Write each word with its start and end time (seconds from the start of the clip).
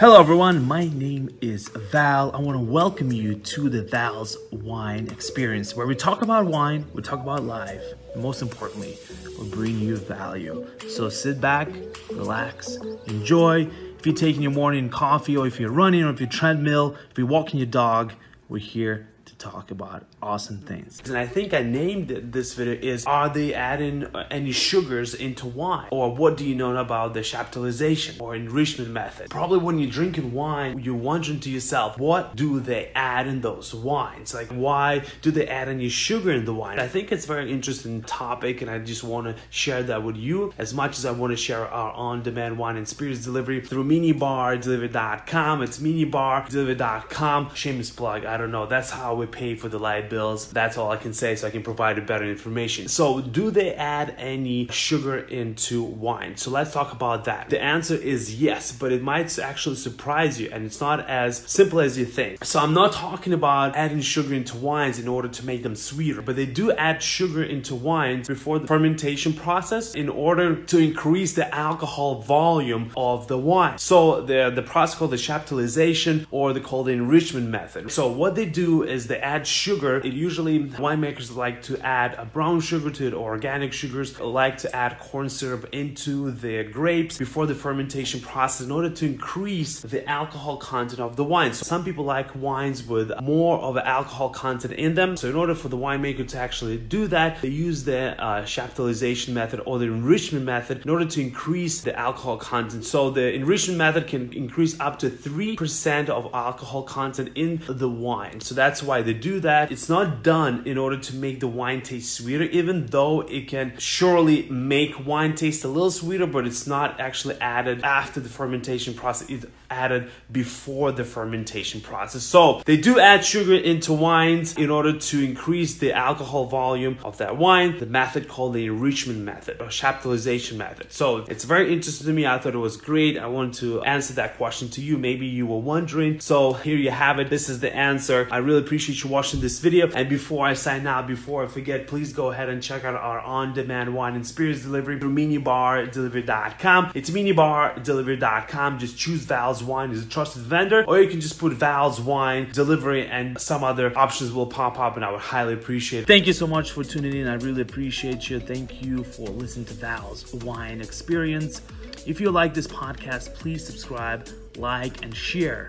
Hello, 0.00 0.18
everyone. 0.18 0.64
My 0.64 0.88
name 0.88 1.30
is 1.40 1.68
Val. 1.68 2.34
I 2.34 2.40
want 2.40 2.58
to 2.58 2.64
welcome 2.64 3.12
you 3.12 3.36
to 3.36 3.68
the 3.68 3.82
Val's 3.82 4.36
Wine 4.50 5.06
Experience, 5.06 5.76
where 5.76 5.86
we 5.86 5.94
talk 5.94 6.20
about 6.20 6.46
wine, 6.46 6.84
we 6.94 7.00
talk 7.00 7.20
about 7.20 7.44
life, 7.44 7.80
and 8.12 8.20
most 8.20 8.42
importantly, 8.42 8.98
we 9.38 9.48
bring 9.50 9.78
you 9.78 9.96
value. 9.96 10.66
So 10.88 11.08
sit 11.08 11.40
back, 11.40 11.68
relax, 12.10 12.76
enjoy. 13.06 13.68
If 13.96 14.04
you're 14.04 14.16
taking 14.16 14.42
your 14.42 14.50
morning 14.50 14.90
coffee, 14.90 15.36
or 15.36 15.46
if 15.46 15.60
you're 15.60 15.70
running, 15.70 16.02
or 16.02 16.10
if 16.10 16.18
you're 16.18 16.28
treadmill, 16.28 16.96
if 17.12 17.16
you're 17.16 17.28
walking 17.28 17.60
your 17.60 17.68
dog, 17.68 18.14
we're 18.48 18.58
here 18.58 19.08
talk 19.44 19.70
about 19.70 20.04
awesome 20.22 20.58
things. 20.58 21.02
And 21.04 21.16
I 21.16 21.26
think 21.26 21.52
I 21.52 21.62
named 21.62 22.08
this 22.08 22.54
video 22.54 22.74
is 22.74 23.04
Are 23.04 23.28
they 23.28 23.52
adding 23.52 24.06
any 24.30 24.52
sugars 24.52 25.14
into 25.14 25.46
wine? 25.46 25.88
Or 25.90 26.14
what 26.14 26.36
do 26.36 26.46
you 26.46 26.54
know 26.54 26.74
about 26.76 27.14
the 27.14 27.20
chaptalization 27.20 28.20
or 28.20 28.34
enrichment 28.34 28.90
method? 28.90 29.30
Probably 29.30 29.58
when 29.58 29.78
you're 29.78 29.90
drinking 29.90 30.32
wine, 30.32 30.78
you're 30.78 30.94
wondering 30.94 31.40
to 31.40 31.50
yourself, 31.50 31.98
what 31.98 32.34
do 32.34 32.58
they 32.60 32.90
add 32.94 33.26
in 33.26 33.42
those 33.42 33.74
wines? 33.74 34.32
Like 34.32 34.48
why 34.48 35.04
do 35.20 35.30
they 35.30 35.46
add 35.46 35.68
any 35.68 35.88
sugar 35.88 36.32
in 36.32 36.46
the 36.46 36.54
wine? 36.54 36.80
I 36.80 36.88
think 36.88 37.12
it's 37.12 37.24
a 37.24 37.28
very 37.28 37.52
interesting 37.52 38.02
topic 38.02 38.62
and 38.62 38.70
I 38.70 38.78
just 38.78 39.04
want 39.04 39.26
to 39.26 39.36
share 39.50 39.82
that 39.82 40.02
with 40.02 40.16
you 40.16 40.54
as 40.56 40.72
much 40.72 40.98
as 40.98 41.04
I 41.04 41.10
want 41.10 41.32
to 41.32 41.36
share 41.36 41.66
our 41.68 41.92
on-demand 41.92 42.56
wine 42.56 42.76
and 42.76 42.88
spirits 42.88 43.22
delivery 43.22 43.60
through 43.60 43.84
minibardelivery.com. 43.84 45.62
It's 45.62 45.78
minibardelivery.com. 45.78 47.54
Shameless 47.54 47.90
plug. 47.90 48.24
I 48.24 48.36
don't 48.38 48.50
know. 48.50 48.66
That's 48.66 48.90
how 48.90 49.14
we 49.14 49.26
pay 49.34 49.54
for 49.54 49.68
the 49.68 49.78
light 49.78 50.08
bills. 50.08 50.50
That's 50.50 50.78
all 50.78 50.90
I 50.90 50.96
can 50.96 51.12
say 51.12 51.36
so 51.36 51.46
I 51.46 51.50
can 51.50 51.62
provide 51.62 51.98
a 51.98 52.02
better 52.02 52.24
information. 52.24 52.88
So, 52.88 53.20
do 53.20 53.50
they 53.50 53.74
add 53.74 54.14
any 54.16 54.68
sugar 54.68 55.18
into 55.18 55.82
wine? 55.82 56.36
So, 56.36 56.50
let's 56.50 56.72
talk 56.72 56.92
about 56.92 57.24
that. 57.24 57.50
The 57.50 57.60
answer 57.60 57.96
is 57.96 58.40
yes, 58.40 58.72
but 58.72 58.92
it 58.92 59.02
might 59.02 59.38
actually 59.38 59.76
surprise 59.76 60.40
you 60.40 60.48
and 60.52 60.64
it's 60.64 60.80
not 60.80 61.08
as 61.08 61.38
simple 61.38 61.80
as 61.80 61.98
you 61.98 62.04
think. 62.04 62.44
So, 62.44 62.60
I'm 62.60 62.74
not 62.74 62.92
talking 62.92 63.32
about 63.32 63.76
adding 63.76 64.00
sugar 64.00 64.34
into 64.34 64.56
wines 64.56 64.98
in 64.98 65.08
order 65.08 65.28
to 65.28 65.44
make 65.44 65.62
them 65.62 65.74
sweeter, 65.74 66.22
but 66.22 66.36
they 66.36 66.46
do 66.46 66.72
add 66.72 67.02
sugar 67.02 67.42
into 67.42 67.74
wines 67.74 68.28
before 68.28 68.58
the 68.58 68.66
fermentation 68.66 69.32
process 69.32 69.94
in 69.94 70.08
order 70.08 70.62
to 70.64 70.78
increase 70.78 71.34
the 71.34 71.52
alcohol 71.54 72.22
volume 72.22 72.92
of 72.96 73.28
the 73.28 73.38
wine. 73.38 73.78
So, 73.78 74.22
the, 74.22 74.50
the 74.54 74.62
process 74.62 74.98
called 74.98 75.10
the 75.10 75.16
chaptalization 75.16 76.26
or 76.30 76.52
they 76.52 76.60
call 76.60 76.84
the 76.84 76.92
enrichment 76.92 77.48
method. 77.48 77.90
So, 77.90 78.08
what 78.08 78.34
they 78.34 78.46
do 78.46 78.82
is 78.82 79.06
they 79.06 79.13
add 79.22 79.46
sugar. 79.46 79.96
It 79.98 80.12
usually 80.12 80.64
winemakers 80.64 81.34
like 81.34 81.62
to 81.62 81.78
add 81.84 82.14
a 82.14 82.24
brown 82.24 82.60
sugar 82.60 82.90
to 82.90 83.06
it 83.06 83.12
or 83.12 83.30
organic 83.30 83.72
sugars 83.72 84.18
like 84.20 84.58
to 84.58 84.74
add 84.74 84.98
corn 84.98 85.28
syrup 85.28 85.66
into 85.72 86.30
the 86.30 86.64
grapes 86.64 87.18
before 87.18 87.46
the 87.46 87.54
fermentation 87.54 88.20
process 88.20 88.66
in 88.66 88.72
order 88.72 88.90
to 88.90 89.06
increase 89.06 89.80
the 89.80 90.08
alcohol 90.08 90.56
content 90.56 91.00
of 91.00 91.16
the 91.16 91.24
wine. 91.24 91.52
So 91.52 91.64
some 91.64 91.84
people 91.84 92.04
like 92.04 92.34
wines 92.34 92.86
with 92.86 93.12
more 93.20 93.58
of 93.58 93.76
alcohol 93.76 94.30
content 94.30 94.74
in 94.74 94.94
them. 94.94 95.16
So 95.16 95.28
in 95.28 95.36
order 95.36 95.54
for 95.54 95.68
the 95.68 95.76
winemaker 95.76 96.26
to 96.28 96.38
actually 96.38 96.78
do 96.78 97.06
that, 97.08 97.42
they 97.42 97.48
use 97.48 97.84
the 97.84 98.20
uh, 98.22 98.42
chaptalization 98.42 99.30
method 99.30 99.60
or 99.66 99.78
the 99.78 99.86
enrichment 99.86 100.44
method 100.44 100.82
in 100.84 100.90
order 100.90 101.06
to 101.06 101.20
increase 101.20 101.80
the 101.82 101.98
alcohol 101.98 102.36
content. 102.36 102.84
So 102.84 103.10
the 103.10 103.32
enrichment 103.32 103.78
method 103.78 104.06
can 104.06 104.32
increase 104.32 104.78
up 104.80 104.98
to 105.00 105.10
3% 105.10 106.08
of 106.08 106.32
alcohol 106.34 106.82
content 106.82 107.30
in 107.34 107.62
the 107.68 107.88
wine. 107.88 108.40
So 108.40 108.54
that's 108.54 108.82
why 108.82 109.02
they 109.04 109.14
do 109.14 109.40
that. 109.40 109.70
It's 109.70 109.88
not 109.88 110.22
done 110.22 110.62
in 110.66 110.78
order 110.78 110.98
to 110.98 111.14
make 111.14 111.40
the 111.40 111.48
wine 111.48 111.82
taste 111.82 112.14
sweeter, 112.14 112.44
even 112.44 112.86
though 112.86 113.20
it 113.22 113.48
can 113.48 113.74
surely 113.78 114.48
make 114.48 115.06
wine 115.06 115.34
taste 115.34 115.64
a 115.64 115.68
little 115.68 115.90
sweeter, 115.90 116.26
but 116.26 116.46
it's 116.46 116.66
not 116.66 116.98
actually 117.00 117.40
added 117.40 117.82
after 117.82 118.20
the 118.20 118.28
fermentation 118.28 118.94
process. 118.94 119.28
It's 119.28 119.46
added 119.70 120.10
before 120.30 120.92
the 120.92 121.04
fermentation 121.04 121.80
process. 121.80 122.22
So 122.22 122.62
they 122.64 122.76
do 122.76 123.00
add 123.00 123.24
sugar 123.24 123.54
into 123.54 123.92
wines 123.92 124.56
in 124.56 124.70
order 124.70 124.98
to 124.98 125.24
increase 125.24 125.78
the 125.78 125.92
alcohol 125.92 126.46
volume 126.46 126.98
of 127.04 127.18
that 127.18 127.36
wine. 127.36 127.78
The 127.78 127.86
method 127.86 128.28
called 128.28 128.54
the 128.54 128.66
enrichment 128.66 129.20
method 129.20 129.60
or 129.60 129.66
chaptalization 129.66 130.56
method. 130.56 130.92
So 130.92 131.24
it's 131.28 131.44
very 131.44 131.72
interesting 131.72 132.06
to 132.06 132.12
me. 132.12 132.26
I 132.26 132.38
thought 132.38 132.54
it 132.54 132.58
was 132.58 132.76
great. 132.76 133.18
I 133.18 133.26
wanted 133.26 133.54
to 133.54 133.82
answer 133.82 134.14
that 134.14 134.36
question 134.36 134.68
to 134.70 134.80
you. 134.80 134.96
Maybe 134.96 135.26
you 135.26 135.46
were 135.46 135.58
wondering. 135.58 136.20
So 136.20 136.52
here 136.52 136.76
you 136.76 136.90
have 136.90 137.18
it. 137.18 137.30
This 137.30 137.48
is 137.48 137.60
the 137.60 137.74
answer. 137.74 138.28
I 138.30 138.38
really 138.38 138.60
appreciate 138.60 138.93
you 139.02 139.10
watching 139.10 139.40
this 139.40 139.58
video. 139.58 139.90
And 139.92 140.08
before 140.08 140.46
I 140.46 140.54
sign 140.54 140.86
out, 140.86 141.06
before 141.06 141.42
I 141.42 141.46
forget, 141.46 141.86
please 141.86 142.12
go 142.12 142.30
ahead 142.30 142.48
and 142.48 142.62
check 142.62 142.84
out 142.84 142.94
our 142.94 143.18
on-demand 143.20 143.94
wine 143.94 144.14
and 144.14 144.26
spirits 144.26 144.62
delivery 144.62 145.00
through 145.00 145.14
minibardelivery.com. 145.14 146.92
It's 146.94 147.10
minibardelivery.com. 147.10 148.78
Just 148.78 148.98
choose 148.98 149.24
Val's 149.24 149.62
Wine 149.64 149.90
as 149.90 150.04
a 150.04 150.08
trusted 150.08 150.42
vendor, 150.42 150.84
or 150.86 151.00
you 151.00 151.08
can 151.08 151.20
just 151.20 151.38
put 151.38 151.52
Val's 151.54 152.00
Wine 152.00 152.50
delivery 152.52 153.06
and 153.06 153.40
some 153.40 153.64
other 153.64 153.96
options 153.96 154.32
will 154.32 154.46
pop 154.46 154.78
up 154.78 154.96
and 154.96 155.04
I 155.04 155.10
would 155.10 155.20
highly 155.20 155.54
appreciate 155.54 156.00
it. 156.02 156.06
Thank 156.06 156.26
you 156.26 156.32
so 156.32 156.46
much 156.46 156.72
for 156.72 156.84
tuning 156.84 157.14
in. 157.16 157.26
I 157.26 157.34
really 157.34 157.62
appreciate 157.62 158.28
you. 158.28 158.38
Thank 158.38 158.82
you 158.82 159.02
for 159.02 159.28
listening 159.28 159.64
to 159.66 159.74
Val's 159.74 160.32
Wine 160.34 160.80
Experience. 160.80 161.62
If 162.06 162.20
you 162.20 162.30
like 162.30 162.52
this 162.52 162.66
podcast, 162.66 163.34
please 163.34 163.64
subscribe, 163.64 164.28
like, 164.56 165.02
and 165.02 165.16
share. 165.16 165.68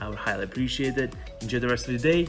I 0.00 0.08
would 0.08 0.16
highly 0.16 0.44
appreciate 0.44 0.96
it. 0.96 1.12
Enjoy 1.42 1.58
the 1.58 1.68
rest 1.68 1.88
of 1.88 1.92
the 1.92 1.98
day, 1.98 2.28